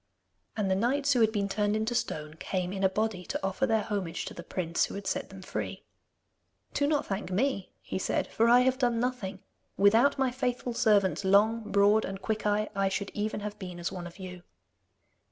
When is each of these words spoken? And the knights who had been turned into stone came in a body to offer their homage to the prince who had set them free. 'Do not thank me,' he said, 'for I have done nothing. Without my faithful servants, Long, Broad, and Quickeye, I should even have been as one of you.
And 0.57 0.71
the 0.71 0.75
knights 0.75 1.13
who 1.13 1.21
had 1.21 1.31
been 1.31 1.47
turned 1.47 1.75
into 1.75 1.93
stone 1.93 2.33
came 2.39 2.73
in 2.73 2.83
a 2.83 2.89
body 2.89 3.23
to 3.25 3.45
offer 3.45 3.67
their 3.67 3.83
homage 3.83 4.25
to 4.25 4.33
the 4.33 4.41
prince 4.41 4.85
who 4.85 4.95
had 4.95 5.05
set 5.05 5.29
them 5.29 5.43
free. 5.43 5.83
'Do 6.73 6.87
not 6.87 7.05
thank 7.05 7.29
me,' 7.31 7.71
he 7.83 7.99
said, 7.99 8.25
'for 8.25 8.49
I 8.49 8.61
have 8.61 8.79
done 8.79 8.99
nothing. 8.99 9.43
Without 9.77 10.17
my 10.17 10.31
faithful 10.31 10.73
servants, 10.73 11.23
Long, 11.23 11.71
Broad, 11.71 12.03
and 12.03 12.19
Quickeye, 12.19 12.69
I 12.75 12.89
should 12.89 13.11
even 13.13 13.41
have 13.41 13.59
been 13.59 13.79
as 13.79 13.91
one 13.91 14.07
of 14.07 14.17
you. 14.17 14.41